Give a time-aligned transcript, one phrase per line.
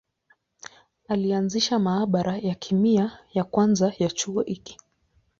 [1.07, 4.77] Alianzisha maabara ya kemia ya kwanza ya chuo hiki.